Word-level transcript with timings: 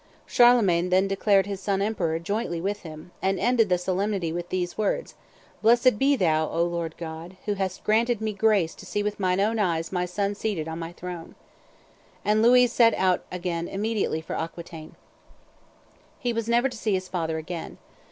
Charlemagne 0.25 0.89
then 0.89 1.07
declared 1.07 1.45
his 1.45 1.59
son 1.61 1.79
emperor 1.79 2.17
jointly 2.17 2.59
with 2.59 2.79
him, 2.79 3.11
and 3.21 3.39
ended 3.39 3.69
the 3.69 3.77
solemnity 3.77 4.33
with 4.33 4.49
these 4.49 4.75
words: 4.75 5.13
'Blessed 5.61 5.99
be 5.99 6.15
Thou, 6.15 6.49
O 6.49 6.63
Lord 6.63 6.97
God, 6.97 7.37
who 7.45 7.53
hast 7.53 7.83
granted 7.83 8.19
me 8.19 8.33
grace 8.33 8.73
to 8.73 8.85
see 8.87 9.03
with 9.03 9.19
mine 9.19 9.39
own 9.39 9.59
eyes 9.59 9.91
my 9.91 10.07
son 10.07 10.33
seated 10.33 10.67
on 10.67 10.79
my 10.79 10.91
throne!'" 10.91 11.35
And 12.25 12.41
Louis 12.41 12.65
set 12.65 12.95
out 12.95 13.23
again 13.31 13.67
immediately 13.67 14.21
for 14.21 14.33
Aquitaine. 14.35 14.95
He 16.17 16.33
was 16.33 16.49
never 16.49 16.67
to 16.67 16.77
see 16.77 16.93
his 16.95 17.07
father 17.07 17.37
again. 17.37 17.77